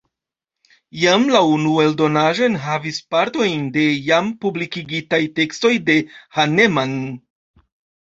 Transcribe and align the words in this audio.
Jam 1.01 1.27
la 1.35 1.41
unua 1.57 1.85
eldonaĵo 1.89 2.47
enhavis 2.47 2.99
partojn 3.17 3.69
de 3.77 3.85
jam 4.09 4.35
publikigitaj 4.43 5.23
tekstoj 5.41 5.75
de 5.93 6.03
Hahnemann. 6.19 7.03